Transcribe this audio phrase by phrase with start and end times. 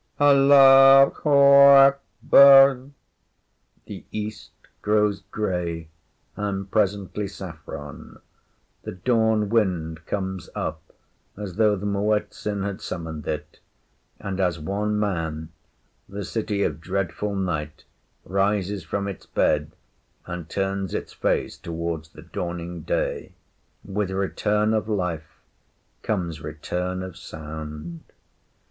[0.19, 2.89] Allah ho Akbar!’
[3.85, 4.49] The east
[4.81, 5.89] grows gray,
[6.35, 8.17] and presently saffron;
[8.81, 10.81] the dawn wind comes up
[11.37, 13.59] as though the Muezzin had summoned it;
[14.19, 15.49] and, as one man,
[16.09, 17.83] the City of Dreadful Night
[18.25, 19.71] rises from its bed
[20.25, 23.33] and turns its face towards the dawning day.
[23.85, 25.41] With return of life
[26.01, 28.01] comes return of sound.